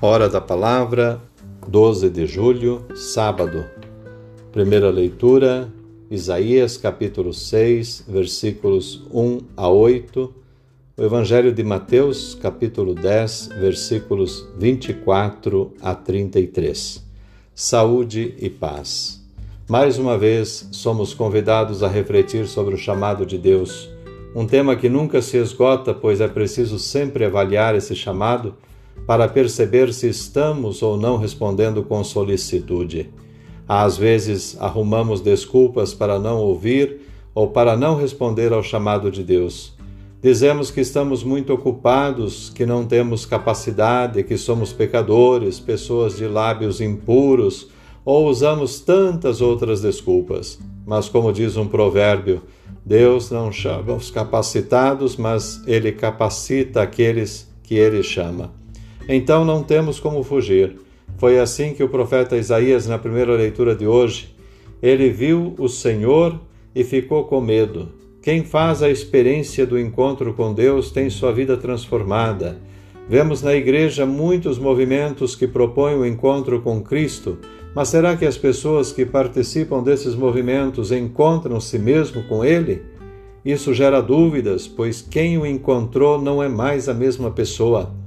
Hora 0.00 0.28
da 0.28 0.40
Palavra, 0.40 1.20
12 1.66 2.08
de 2.08 2.24
julho, 2.24 2.86
sábado. 2.94 3.64
Primeira 4.52 4.90
leitura, 4.90 5.68
Isaías 6.08 6.76
capítulo 6.76 7.34
6, 7.34 8.04
versículos 8.06 9.02
1 9.12 9.40
a 9.56 9.68
8. 9.68 10.32
O 10.96 11.02
Evangelho 11.02 11.52
de 11.52 11.64
Mateus, 11.64 12.38
capítulo 12.40 12.94
10, 12.94 13.48
versículos 13.58 14.46
24 14.56 15.72
a 15.82 15.96
33. 15.96 17.04
Saúde 17.52 18.36
e 18.38 18.48
paz. 18.48 19.20
Mais 19.68 19.98
uma 19.98 20.16
vez, 20.16 20.68
somos 20.70 21.12
convidados 21.12 21.82
a 21.82 21.88
refletir 21.88 22.46
sobre 22.46 22.72
o 22.72 22.78
chamado 22.78 23.26
de 23.26 23.36
Deus, 23.36 23.90
um 24.32 24.46
tema 24.46 24.76
que 24.76 24.88
nunca 24.88 25.20
se 25.20 25.38
esgota, 25.38 25.92
pois 25.92 26.20
é 26.20 26.28
preciso 26.28 26.78
sempre 26.78 27.24
avaliar 27.24 27.74
esse 27.74 27.96
chamado 27.96 28.54
para 29.06 29.28
perceber 29.28 29.92
se 29.92 30.08
estamos 30.08 30.82
ou 30.82 30.96
não 30.96 31.16
respondendo 31.16 31.82
com 31.82 32.02
solicitude. 32.04 33.10
Às 33.66 33.96
vezes 33.96 34.56
arrumamos 34.60 35.20
desculpas 35.20 35.92
para 35.92 36.18
não 36.18 36.38
ouvir 36.38 37.00
ou 37.34 37.48
para 37.48 37.76
não 37.76 37.96
responder 37.96 38.52
ao 38.52 38.62
chamado 38.62 39.10
de 39.10 39.22
Deus. 39.22 39.76
Dizemos 40.20 40.70
que 40.70 40.80
estamos 40.80 41.22
muito 41.22 41.52
ocupados, 41.52 42.50
que 42.50 42.66
não 42.66 42.84
temos 42.84 43.24
capacidade, 43.24 44.24
que 44.24 44.36
somos 44.36 44.72
pecadores, 44.72 45.60
pessoas 45.60 46.16
de 46.16 46.26
lábios 46.26 46.80
impuros, 46.80 47.68
ou 48.04 48.26
usamos 48.26 48.80
tantas 48.80 49.40
outras 49.40 49.80
desculpas. 49.80 50.58
Mas, 50.84 51.08
como 51.08 51.32
diz 51.32 51.56
um 51.56 51.68
provérbio, 51.68 52.42
Deus 52.84 53.30
não 53.30 53.52
chama 53.52 53.94
os 53.94 54.10
capacitados, 54.10 55.16
mas 55.16 55.62
Ele 55.66 55.92
capacita 55.92 56.82
aqueles 56.82 57.48
que 57.62 57.76
Ele 57.76 58.02
chama. 58.02 58.57
Então 59.08 59.42
não 59.42 59.62
temos 59.62 59.98
como 59.98 60.22
fugir. 60.22 60.76
Foi 61.16 61.38
assim 61.38 61.72
que 61.72 61.82
o 61.82 61.88
profeta 61.88 62.36
Isaías, 62.36 62.86
na 62.86 62.98
primeira 62.98 63.32
leitura 63.32 63.74
de 63.74 63.86
hoje, 63.86 64.36
ele 64.82 65.08
viu 65.08 65.54
o 65.58 65.66
Senhor 65.66 66.38
e 66.74 66.84
ficou 66.84 67.24
com 67.24 67.40
medo. 67.40 67.88
Quem 68.20 68.44
faz 68.44 68.82
a 68.82 68.90
experiência 68.90 69.66
do 69.66 69.78
encontro 69.78 70.34
com 70.34 70.52
Deus 70.52 70.90
tem 70.90 71.08
sua 71.08 71.32
vida 71.32 71.56
transformada. 71.56 72.58
Vemos 73.08 73.42
na 73.42 73.54
igreja 73.54 74.04
muitos 74.04 74.58
movimentos 74.58 75.34
que 75.34 75.48
propõem 75.48 75.96
o 75.96 76.04
encontro 76.04 76.60
com 76.60 76.82
Cristo, 76.82 77.38
mas 77.74 77.88
será 77.88 78.14
que 78.14 78.26
as 78.26 78.36
pessoas 78.36 78.92
que 78.92 79.06
participam 79.06 79.82
desses 79.82 80.14
movimentos 80.14 80.92
encontram-se 80.92 81.78
mesmo 81.78 82.22
com 82.24 82.44
Ele? 82.44 82.82
Isso 83.42 83.72
gera 83.72 84.02
dúvidas, 84.02 84.68
pois 84.68 85.00
quem 85.00 85.38
o 85.38 85.46
encontrou 85.46 86.20
não 86.20 86.42
é 86.42 86.48
mais 86.48 86.86
a 86.88 86.92
mesma 86.92 87.30
pessoa 87.30 87.97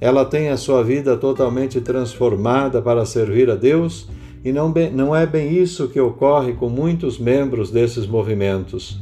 ela 0.00 0.24
tem 0.24 0.48
a 0.48 0.56
sua 0.56 0.82
vida 0.82 1.16
totalmente 1.16 1.80
transformada 1.80 2.80
para 2.80 3.04
servir 3.04 3.50
a 3.50 3.54
Deus, 3.54 4.08
e 4.42 4.50
não, 4.50 4.72
bem, 4.72 4.90
não 4.90 5.14
é 5.14 5.26
bem 5.26 5.52
isso 5.52 5.88
que 5.88 6.00
ocorre 6.00 6.54
com 6.54 6.70
muitos 6.70 7.18
membros 7.18 7.70
desses 7.70 8.06
movimentos. 8.06 8.98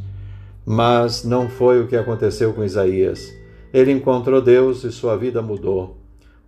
Mas 0.67 1.23
não 1.23 1.49
foi 1.49 1.81
o 1.81 1.87
que 1.87 1.97
aconteceu 1.97 2.53
com 2.53 2.65
Isaías. 2.65 3.33
Ele 3.73 3.93
encontrou 3.93 4.43
Deus 4.43 4.83
e 4.83 4.91
sua 4.91 5.17
vida 5.17 5.41
mudou. 5.41 5.97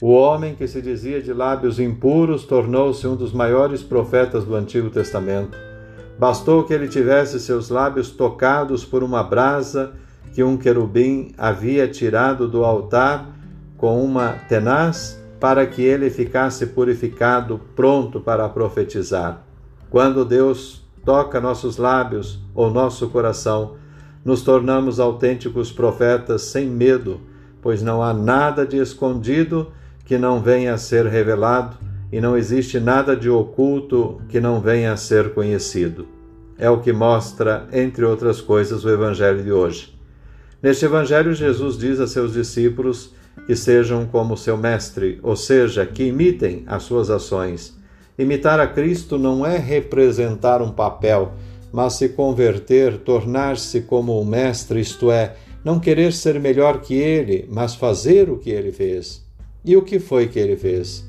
O 0.03 0.13
homem 0.13 0.55
que 0.55 0.67
se 0.67 0.83
dizia 0.83 1.23
de 1.23 1.33
lábios 1.33 1.79
impuros 1.79 2.45
tornou-se 2.45 3.07
um 3.07 3.15
dos 3.15 3.33
maiores 3.33 3.83
profetas 3.83 4.45
do 4.45 4.57
Antigo 4.57 4.91
Testamento. 4.91 5.57
Bastou 6.19 6.65
que 6.65 6.73
ele 6.73 6.89
tivesse 6.89 7.39
seus 7.39 7.69
lábios 7.69 8.11
tocados 8.11 8.85
por 8.85 9.05
uma 9.05 9.23
brasa 9.23 9.93
que 10.35 10.43
um 10.43 10.57
querubim 10.57 11.33
havia 11.39 11.87
tirado 11.87 12.49
do 12.49 12.65
altar 12.65 13.40
com 13.81 14.05
uma 14.05 14.35
tenaz 14.47 15.19
para 15.41 15.67
que 15.67 15.81
ele 15.81 16.11
ficasse 16.11 16.67
purificado, 16.67 17.59
pronto 17.75 18.21
para 18.21 18.47
profetizar. 18.47 19.43
Quando 19.89 20.23
Deus 20.23 20.85
toca 21.03 21.41
nossos 21.41 21.79
lábios 21.79 22.39
ou 22.55 22.71
nosso 22.71 23.09
coração, 23.09 23.77
nos 24.23 24.43
tornamos 24.43 25.01
autênticos 25.01 25.73
profetas 25.73 26.43
sem 26.43 26.69
medo, 26.69 27.23
pois 27.63 27.81
não 27.81 28.03
há 28.03 28.13
nada 28.13 28.67
de 28.67 28.77
escondido 28.77 29.73
que 30.05 30.19
não 30.19 30.43
venha 30.43 30.75
a 30.75 30.79
ser 30.79 31.07
revelado 31.07 31.79
e 32.13 32.21
não 32.21 32.37
existe 32.37 32.79
nada 32.79 33.17
de 33.17 33.31
oculto 33.31 34.21
que 34.29 34.41
não 34.41 34.61
venha 34.61 34.93
a 34.93 34.97
ser 34.99 35.33
conhecido. 35.33 36.07
É 36.59 36.69
o 36.69 36.81
que 36.81 36.93
mostra, 36.93 37.67
entre 37.73 38.05
outras 38.05 38.43
coisas, 38.43 38.85
o 38.85 38.91
Evangelho 38.91 39.43
de 39.43 39.51
hoje. 39.51 39.99
Neste 40.63 40.85
Evangelho, 40.85 41.33
Jesus 41.33 41.79
diz 41.79 41.99
a 41.99 42.07
seus 42.07 42.35
discípulos 42.35 43.19
que 43.47 43.57
sejam 43.57 44.07
como 44.07 44.37
seu 44.37 44.57
mestre, 44.57 45.19
ou 45.23 45.37
seja, 45.37 45.85
que 45.87 46.05
imitem 46.05 46.65
as 46.67 46.83
suas 46.83 47.11
ações. 47.11 47.77
Imitar 48.19 48.61
a 48.61 48.67
Cristo 48.67 49.19
não 49.19 49.45
é 49.45 49.57
representar 49.57 50.63
um 50.63 50.71
papel, 50.71 51.33
mas 51.73 51.95
se 51.95 52.11
converter, 52.11 52.99
tornar-se 52.99 53.83
como 53.83 54.21
o 54.21 54.25
mestre, 54.25 54.81
isto 54.81 55.11
é, 55.11 55.37
não 55.65 55.81
querer 55.81 56.13
ser 56.13 56.39
melhor 56.39 56.81
que 56.81 56.95
ele, 56.95 57.47
mas 57.51 57.75
fazer 57.75 58.31
o 58.31 58.39
que 58.39 58.51
ele 58.51 58.73
fez. 58.73 59.25
E 59.65 59.77
o 59.77 59.83
que 59.83 59.99
foi 59.99 60.29
que 60.29 60.39
ele 60.39 60.57
fez? 60.57 61.05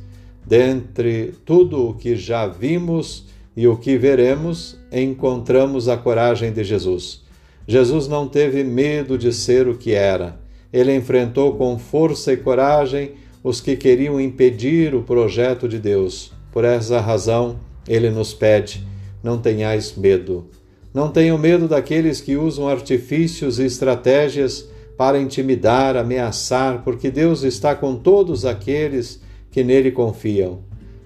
Dentre 0.45 1.33
tudo 1.45 1.89
o 1.89 1.93
que 1.93 2.15
já 2.15 2.47
vimos 2.47 3.27
e 3.55 3.67
o 3.67 3.77
que 3.77 3.97
veremos, 3.97 4.77
encontramos 4.91 5.87
a 5.87 5.97
coragem 5.97 6.51
de 6.51 6.63
Jesus. 6.63 7.23
Jesus 7.67 8.07
não 8.07 8.27
teve 8.27 8.63
medo 8.63 9.17
de 9.17 9.31
ser 9.31 9.67
o 9.67 9.77
que 9.77 9.93
era 9.93 10.40
ele 10.71 10.95
enfrentou 10.95 11.55
com 11.55 11.77
força 11.77 12.31
e 12.31 12.37
coragem 12.37 13.11
os 13.43 13.59
que 13.59 13.75
queriam 13.75 14.21
impedir 14.21 14.93
o 14.95 15.03
projeto 15.03 15.67
de 15.67 15.79
Deus. 15.79 16.31
Por 16.51 16.63
essa 16.63 16.99
razão, 16.99 17.59
ele 17.87 18.09
nos 18.09 18.33
pede: 18.33 18.85
não 19.23 19.37
tenhais 19.37 19.95
medo. 19.95 20.47
Não 20.93 21.09
tenham 21.09 21.37
medo 21.37 21.67
daqueles 21.67 22.19
que 22.19 22.35
usam 22.35 22.67
artifícios 22.67 23.59
e 23.59 23.65
estratégias 23.65 24.69
para 24.97 25.19
intimidar, 25.19 25.95
ameaçar, 25.95 26.83
porque 26.83 27.09
Deus 27.09 27.43
está 27.43 27.73
com 27.73 27.95
todos 27.95 28.45
aqueles 28.45 29.21
que 29.49 29.63
nele 29.63 29.91
confiam. 29.91 30.59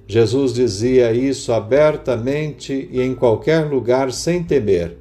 Jesus 0.08 0.54
dizia 0.54 1.14
isso 1.14 1.54
abertamente 1.54 2.90
e 2.92 3.02
em 3.02 3.16
qualquer 3.16 3.66
lugar 3.66 4.12
sem 4.12 4.44
temer. 4.44 4.98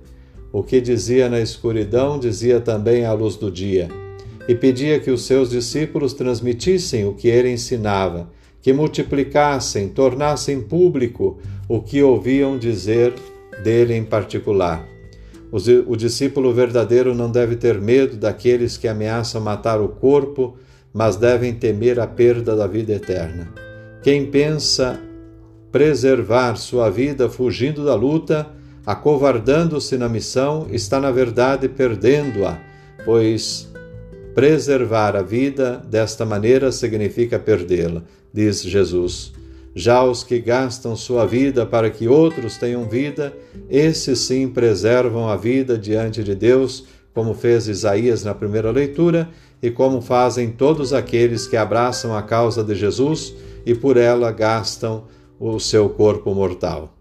O 0.52 0.62
que 0.62 0.81
dizia 0.81 1.28
na 1.28 1.41
escuridão, 1.41 2.19
dizia 2.19 2.60
também 2.60 3.04
à 3.04 3.12
luz 3.12 3.36
do 3.36 3.50
dia 3.50 3.88
e 4.49 4.55
pedia 4.55 5.00
que 5.00 5.10
os 5.10 5.25
seus 5.27 5.50
discípulos 5.50 6.12
transmitissem 6.12 7.06
o 7.06 7.15
que 7.15 7.28
ele 7.28 7.50
ensinava, 7.50 8.28
que 8.60 8.72
multiplicassem, 8.72 9.88
tornassem 9.88 10.60
público 10.60 11.38
o 11.69 11.81
que 11.81 12.03
ouviam 12.03 12.59
dizer 12.59 13.12
dele 13.62 13.94
em 13.94 14.05
particular. 14.05 14.87
O 15.87 15.94
discípulo 15.94 16.53
verdadeiro 16.53 17.15
não 17.15 17.31
deve 17.31 17.55
ter 17.55 17.81
medo 17.81 18.16
daqueles 18.16 18.77
que 18.77 18.88
ameaçam 18.88 19.41
matar 19.41 19.81
o 19.81 19.88
corpo, 19.88 20.56
mas 20.93 21.16
devem 21.16 21.55
temer 21.55 22.00
a 22.00 22.06
perda 22.06 22.56
da 22.56 22.66
vida 22.66 22.93
eterna. 22.93 23.53
Quem 24.03 24.26
pensa 24.26 25.00
preservar 25.71 26.56
sua 26.56 26.91
vida 26.91 27.28
fugindo 27.28 27.84
da 27.84 27.94
luta, 27.94 28.49
acovardando-se 28.84 29.97
na 29.97 30.09
missão, 30.09 30.66
está 30.71 31.00
na 31.00 31.11
verdade 31.11 31.69
perdendo-a, 31.69 32.59
pois 33.05 33.72
Preservar 34.34 35.14
a 35.14 35.22
vida 35.22 35.80
desta 35.88 36.26
maneira 36.26 36.72
significa 36.72 37.38
perdê-la, 37.38 38.02
diz 38.32 38.62
Jesus. 38.62 39.32
Já 39.76 40.02
os 40.02 40.24
que 40.24 40.40
gastam 40.40 40.96
sua 40.96 41.24
vida 41.24 41.64
para 41.64 41.88
que 41.88 42.08
outros 42.08 42.56
tenham 42.56 42.88
vida, 42.88 43.32
esses 43.70 44.18
sim 44.20 44.48
preservam 44.48 45.28
a 45.28 45.36
vida 45.36 45.78
diante 45.78 46.24
de 46.24 46.34
Deus, 46.34 46.84
como 47.14 47.32
fez 47.32 47.69
Isaías 47.69 48.25
na 48.25 48.34
primeira 48.34 48.72
leitura 48.72 49.28
e 49.62 49.70
como 49.70 50.00
fazem 50.00 50.50
todos 50.50 50.92
aqueles 50.92 51.46
que 51.46 51.56
abraçam 51.56 52.16
a 52.16 52.22
causa 52.22 52.64
de 52.64 52.75
Jesus 52.75 53.32
e 53.64 53.72
por 53.72 53.96
ela 53.96 54.32
gastam 54.32 55.04
o 55.38 55.60
seu 55.60 55.88
corpo 55.88 56.34
mortal. 56.34 56.92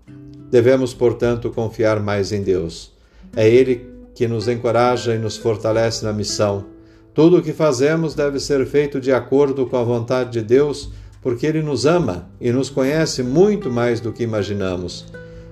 Devemos, 0.52 0.94
portanto, 0.94 1.50
confiar 1.50 2.00
mais 2.00 2.32
em 2.32 2.44
Deus. 2.44 2.94
É 3.36 3.50
Ele 3.50 3.88
que 4.14 4.28
nos 4.28 4.48
encoraja 4.48 5.16
e 5.16 5.18
nos 5.18 5.36
fortalece 5.36 6.06
na 6.06 6.14
missão 6.14 6.73
tudo 7.14 7.38
o 7.38 7.42
que 7.42 7.54
fazemos 7.54 8.16
deve 8.16 8.40
ser 8.40 8.66
feito 8.66 9.00
de 9.00 9.12
acordo 9.12 9.66
com 9.68 9.78
a 9.78 9.84
vontade 9.84 10.32
de 10.32 10.42
Deus, 10.42 10.92
porque 11.22 11.46
Ele 11.46 11.62
nos 11.62 11.86
ama 11.86 12.30
e 12.42 12.52
nos 12.52 12.70
conhece 12.70 13.22
muito 13.22 13.72
mais 13.72 14.00
do 14.00 14.12
que 14.12 14.24
imaginamos. 14.24 15.06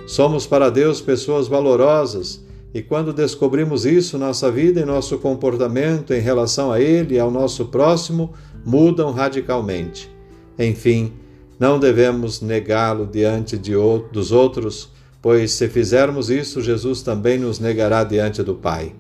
Somos 0.08 0.48
para 0.48 0.70
Deus 0.70 1.00
pessoas 1.00 1.48
valorosas 1.48 2.44
e 2.74 2.82
quando 2.82 3.14
descobrimos 3.14 3.86
isso, 3.86 4.18
nossa 4.18 4.50
vida 4.50 4.80
e 4.80 4.86
nosso 4.86 5.18
comportamento 5.18 6.14
em 6.14 6.20
relação 6.20 6.72
a 6.72 6.80
Ele 6.80 7.16
e 7.16 7.20
ao 7.20 7.30
nosso 7.30 7.66
próximo 7.66 8.34
mudam 8.66 9.12
radicalmente. 9.12 10.10
Enfim, 10.58 11.14
não 11.60 11.78
devemos 11.78 12.42
negá-lo 12.42 13.06
diante 13.06 13.58
de, 13.58 13.74
dos 14.12 14.32
outros, 14.32 14.90
pois 15.22 15.52
se 15.52 15.68
fizermos 15.68 16.30
isso, 16.30 16.62
Jesus 16.62 17.02
também 17.02 17.38
nos 17.38 17.60
negará 17.60 18.04
diante 18.04 18.42
do 18.42 18.56
Pai. 18.56 18.94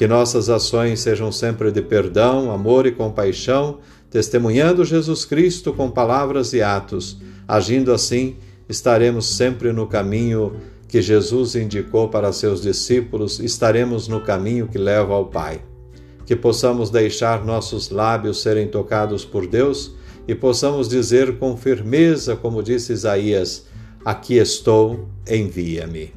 Que 0.00 0.08
nossas 0.08 0.48
ações 0.48 1.00
sejam 1.00 1.30
sempre 1.30 1.70
de 1.70 1.82
perdão, 1.82 2.50
amor 2.50 2.86
e 2.86 2.90
compaixão, 2.90 3.80
testemunhando 4.10 4.82
Jesus 4.82 5.26
Cristo 5.26 5.74
com 5.74 5.90
palavras 5.90 6.54
e 6.54 6.62
atos. 6.62 7.18
Agindo 7.46 7.92
assim, 7.92 8.36
estaremos 8.66 9.26
sempre 9.26 9.74
no 9.74 9.86
caminho 9.86 10.56
que 10.88 11.02
Jesus 11.02 11.54
indicou 11.54 12.08
para 12.08 12.32
seus 12.32 12.62
discípulos, 12.62 13.40
estaremos 13.40 14.08
no 14.08 14.22
caminho 14.22 14.68
que 14.68 14.78
leva 14.78 15.12
ao 15.12 15.26
Pai. 15.26 15.60
Que 16.24 16.34
possamos 16.34 16.88
deixar 16.88 17.44
nossos 17.44 17.90
lábios 17.90 18.40
serem 18.40 18.68
tocados 18.68 19.22
por 19.22 19.46
Deus 19.46 19.94
e 20.26 20.34
possamos 20.34 20.88
dizer 20.88 21.36
com 21.36 21.58
firmeza, 21.58 22.34
como 22.34 22.62
disse 22.62 22.94
Isaías: 22.94 23.66
Aqui 24.02 24.38
estou, 24.38 25.10
envia-me. 25.28 26.14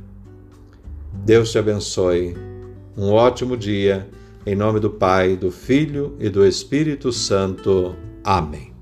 Deus 1.26 1.52
te 1.52 1.58
abençoe. 1.58 2.53
Um 2.98 3.12
ótimo 3.12 3.58
dia. 3.58 4.08
Em 4.46 4.56
nome 4.56 4.80
do 4.80 4.90
Pai, 4.90 5.36
do 5.36 5.50
Filho 5.52 6.16
e 6.20 6.30
do 6.30 6.46
Espírito 6.46 7.12
Santo. 7.12 7.96
Amém. 8.24 8.73